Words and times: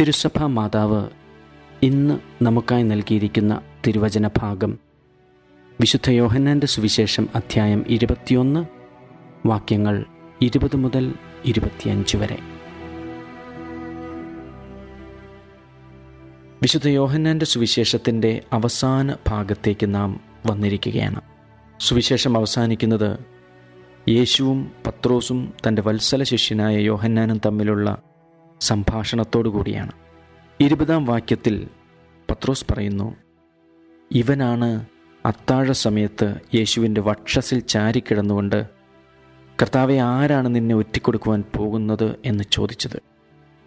തിരുസഭാ 0.00 0.46
മാതാവ് 0.46 1.06
ഇന്ന് 1.82 2.18
നമുക്കായി 2.44 2.82
നൽകിയിരിക്കുന്ന 2.82 3.60
തിരുവചന 3.86 4.30
ഭാഗം. 4.38 4.78
വിശുദ്ധ 5.80 6.10
യോഹന്നാന്റെ 6.10 6.66
സുവിശേഷം 6.66 7.28
അധ്യായം 7.34 7.84
ഇരുപത്തിയൊന്ന് 7.88 8.66
വാക്യങ്ങൾ 9.46 10.04
ഇരുപത് 10.42 10.76
മുതൽ 10.76 11.14
ഇരുപത്തിയഞ്ച് 11.44 12.16
വരെ. 12.16 12.38
വിശുദ്ധ 16.62 16.88
യോഹന്നാന്റെ 16.88 17.46
സുവിശേഷത്തിന്റെ 17.46 18.42
അവസാന 18.52 19.16
ഭാഗത്തേക്ക് 19.28 19.94
നാം 19.94 20.20
വന്നിരിക്കുകയാണ്. 20.46 21.20
സുവിശേഷം 21.80 22.36
അവസാനിക്കുന്നത് 22.36 23.18
യേശുവും 24.08 24.72
പത്രോസും 24.86 25.52
തന്റെ 25.66 25.82
വത്സല 25.82 26.22
ശിഷ്യനായ 26.22 26.76
യോഹന്നാനും 26.76 27.40
തമ്മിലുള്ള 27.46 28.02
സംഭാഷണത്തോടു 28.60 29.48
കൂടിയാണ് 29.48 29.92
ഇരുപതാം 30.60 31.04
വാക്യത്തിൽ 31.04 31.68
പത്രോസ് 32.30 32.64
പറയുന്നു 32.70 33.16
ഇവനാണ് 34.10 34.86
അത്താഴ 35.26 35.72
സമയത്ത് 35.72 36.34
യേശുവിന്റെ 36.54 37.00
വക്ഷസിൽ 37.00 37.58
ചാരിക്കിടന്നുകൊണ്ട് 37.58 38.66
കർത്താവെ 39.62 39.94
ആരാണ് 39.94 40.54
നിന്നെ 40.54 40.74
ഒറ്റിക്കൊടുക്കുവാൻ 40.74 41.44
പോകുന്നത് 41.56 42.16
എന്ന് 42.24 42.44
ചോദിച്ചത്. 42.52 43.02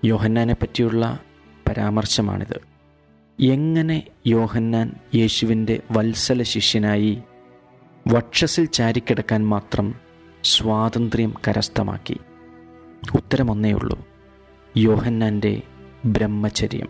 യോഹന്നാനെ 0.05 0.53
പറ്റിയുള്ള 0.53 1.19
പരാമർശമാണിത്. 1.69 2.61
എങ്ങനെ 3.41 4.03
യോഹന്നാൻ 4.27 4.95
യേശുവിന്റെ 5.15 5.81
വത്സല 5.91 6.41
ശിഷ്യനായി 6.41 7.23
വക്ഷസിൽ 8.07 8.65
ചാരിക്കിടക്കാൻ 8.65 9.47
മാത്രം 9.47 9.95
സ്വാതന്ത്ര്യം 10.43 11.33
കരസ്ഥമാക്കി? 11.47 12.17
ഉത്തരമൊന്നേ 13.15 13.71
ഉള്ളൂ. 13.71 14.08
യോഹന്നാന്റെ 14.77 15.61
ബ്രഹ്മചര്യം. 16.05 16.87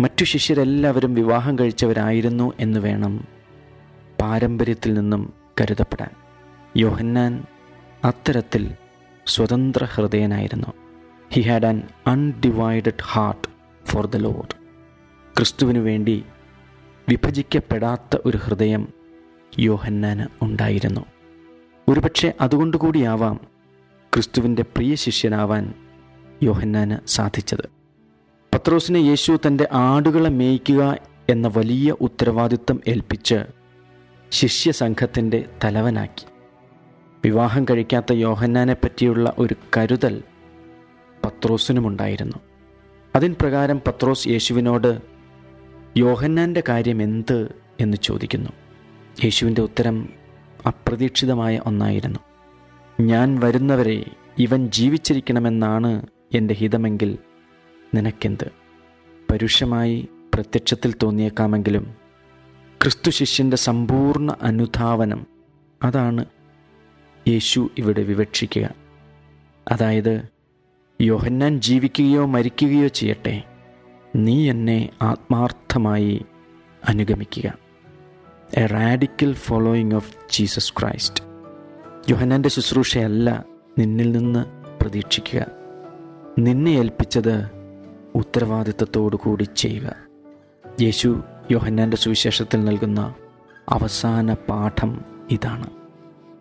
മറ്റു 0.00 0.24
ശിഷ്യരെല്ലാവരും 0.24 1.14
വിവാഹം 1.14 1.58
കഴിച്ചവരായിരുന്നു 1.58 2.52
എന്ന് 2.60 2.80
വേണം 2.80 3.24
പാരമ്പര്യത്തിൽ 4.20 4.94
നിന്നും 4.94 5.32
കരുതപ്പെടാൻ. 5.60 6.08
യോഹന്നാൻ 6.76 7.44
അത്തരത്തിൽ 8.04 8.70
സ്വതന്ത്ര 9.26 9.84
ഹൃദയനായിരുന്നു. 9.84 10.66
He 11.32 11.40
had 11.40 11.66
an 11.66 11.82
undivided 12.06 13.02
heart 13.02 13.48
for 13.86 14.06
the 14.06 14.16
Lord 14.16 14.54
ക്രിസ്തുവിനു 15.36 15.78
വേണ്ടി 15.78 16.24
വിഭജിക്കപ്പെടാത്ത 17.08 18.18
ഒരു 18.26 18.36
ഹൃദയം 18.36 18.88
യോഹന്നാന് 19.58 20.26
ഉണ്ടായിരുന്നു. 20.42 21.00
ഒരുപക്ഷെ 21.88 22.34
അതുകൊണ്ടുകൂടിയാവാം 22.40 23.40
ക്രിസ്തുവിന്റെ 24.14 24.62
പ്രിയ 24.62 24.94
ശിഷ്യനാവാൻ 24.94 25.74
യോഹന്നാന് 26.42 27.08
സാധിച്ചത്. 27.08 27.68
പത്രോസിനെ 28.54 28.98
യേശു 28.98 29.38
തന്റെ 29.46 29.68
ആടുകളെ 29.72 30.30
മേയ്ക്കുക 30.30 30.98
എന്ന 31.28 31.48
വലിയ 31.48 31.96
ഉത്തരവാദിത്വം 32.00 32.80
ഏൽപ്പിച്ച് 32.88 33.44
ശിഷ്യസംഘത്തിന്റെ 34.30 35.44
തലവനാക്കി. 35.64 36.26
വിവാഹം 37.24 37.64
കഴിക്കാത്ത 37.64 38.12
യോഹന്നാനെ 38.12 38.74
പറ്റിയുള്ള 38.74 39.34
ഒരു 39.38 39.56
കരുതൽ 39.76 40.22
പത്രോസിനുമുണ്ടായിരുന്നു. 41.24 42.36
അതിൻ 43.16 43.36
പ്രകാരം 43.40 43.80
പത്രോസ് 43.86 44.28
യേശുവിനോട് 44.28 45.00
യോഹന്നാന്റെ 45.96 46.62
കാര്യം 46.68 47.02
എന്ത്? 47.02 47.54
എന്ന് 47.80 47.96
ചോദിക്കുന്നു. 47.96 48.50
യേശുവിന്റെ 49.24 49.62
ഉത്തരം 49.62 50.08
അപ്രതീക്ഷിതമായ 50.66 51.60
ഒന്നായിരുന്നു. 51.66 52.18
ഞാൻ 53.00 53.40
വരുന്നവരെ 53.40 54.04
ഇവൻ 54.38 54.70
ജീവിച്ചിരിക്കണമെന്നാണ് 54.70 56.06
എന്റെ 56.34 56.54
ഹിതമെങ്കിൽ 56.54 57.18
നിനക്കെന്ത്? 57.94 58.50
പരുഷമായി 59.32 60.08
പ്രത്യക്ഷത്തിൽ 60.34 60.94
തോന്നിയേക്കാമെങ്കിലും 61.02 61.94
ക്രിസ്തു 62.82 63.10
ശിഷ്യന്റെ 63.10 63.56
സമ്പൂർണ 63.56 64.36
അനുധാവനം 64.42 65.26
അതാണ് 65.82 66.24
യേശു 67.28 67.70
ഇവിടെ 67.78 68.02
വിവക്ഷിക്കുക. 68.02 68.70
അതായത് 69.68 70.22
യോഹന്നാൻ 71.00 71.60
ജീവിക്കുകയോ 71.60 72.26
മരിക്കുകയോ 72.26 72.86
ചെയ്യട്ടെ 72.86 73.42
നീ 74.16 74.50
എന്നെ 74.50 74.90
ആത്മാർത്ഥമായി 75.02 76.24
അനുഗമിക്കുക. 76.88 77.58
A 78.54 78.66
radical 78.66 79.34
following 79.34 79.94
of 79.94 80.16
Jesus 80.30 80.72
Christ 80.80 81.24
യോഹന്നാന്റെ 82.10 82.48
ശുശ്രൂഷയല്ല 82.48 83.44
നിന്നിൽ 83.78 84.12
നിന്ന് 84.12 84.44
പ്രതീക്ഷിക്കുക. 84.82 85.61
നിന്നെ 86.38 86.70
ഏൽപ്പിച്ചത് 86.70 87.50
ഉത്തരവാദിത്തത്തോടു 88.14 89.16
കൂടി 89.16 89.48
ചെയ്യുക. 89.56 89.94
യേശു 90.82 91.22
യോഹന്നാന്റെ 91.50 91.96
സുവിശേഷത്തിൽ 91.96 92.64
നൽകുന്ന 92.64 93.14
അവസാന 93.68 94.34
പാഠം 94.34 95.04
ഇതാണ്. 95.30 95.66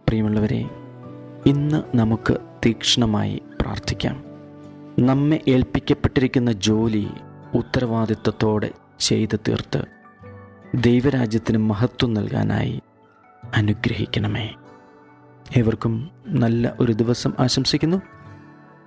പ്രിയമുള്ളവരെ 0.07 0.69
ഇന്ന് 1.45 1.97
നമുക്ക് 1.97 2.37
തീക്ഷ്ണമായി 2.65 3.41
പ്രാർത്ഥിക്കാം. 3.61 4.23
നമ്മെ 4.99 5.39
ഏൽപ്പിക്കപ്പെട്ടിരിക്കുന്ന 5.47 6.51
ജോലി 6.51 7.07
ഉത്തരവാദിത്വത്തോടെ 7.55 8.71
ചെയ്തു 8.99 9.35
തീർത്ത് 9.35 9.85
ദൈവരാജ്യത്തിന് 10.75 11.57
മഹത്വം 11.57 12.13
നൽകാനായി 12.13 12.81
അനുഗ്രഹിക്കണമേ. 13.53 14.49
ഏവർക്കും 15.57 16.11
നല്ല 16.27 16.75
ഒരു 16.79 16.91
ദിവസം 16.91 17.33
ആശംസിക്കുന്നു. 17.39 18.01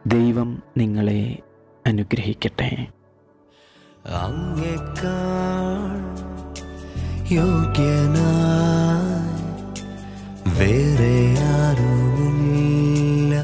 ദൈവം 0.07 0.63
നിങ്ങളെ 0.77 1.39
അനുഗ്രഹിക്കട്ടെ. 1.87 2.87
വേറെ 10.59 11.35
ആരുമില്ല 11.55 13.35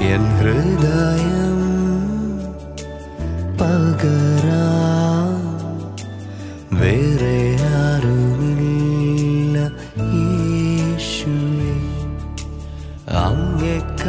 എൻ 0.00 0.24
ഹൃദയം 0.38 1.65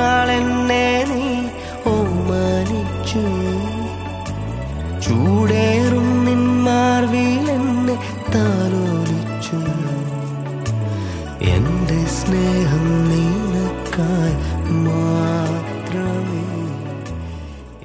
എന്നെ 0.05 1.05
നീ 1.09 1.49
ഓമാനിച്ചു. 1.87 3.25
ചൂടേറും 5.01 6.25
നിന്മാർവിൽ 6.25 7.51
എന്നെ 7.51 7.95
താലോലിച്ചു. 8.35 9.57
എന്റെ 11.45 12.05
സ്നേഹം 12.05 13.11
നീനക്കായി 13.11 14.37
മാത്രമേ. 14.71 16.45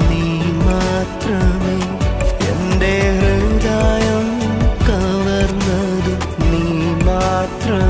നീ 0.09 0.25
മാത്രമേ. 0.65 1.77
എന്റെ 2.51 2.95
ഹൃദയം 3.19 4.27
കവർന്നതും 4.87 6.19
നീ 6.51 6.63
മാത്രമേ. 7.05 7.88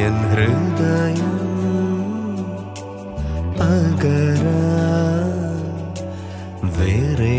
എൻ 0.00 0.16
ഹൃദയം 0.30 1.32
പകര 3.58 4.44
വേറെ 6.76 7.36